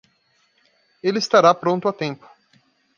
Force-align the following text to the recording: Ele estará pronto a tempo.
Ele 1.03 1.19
estará 1.19 1.53
pronto 1.53 1.87
a 1.87 1.93
tempo. 1.93 2.25